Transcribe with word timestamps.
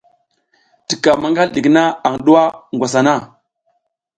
Tika 0.87 1.11
maƞgal 1.21 1.49
ɗik 1.53 1.67
na 1.75 1.83
aƞ 2.07 2.13
ɗuwa 2.25 2.43
ngwas 2.75 2.93
hana. 2.97 3.13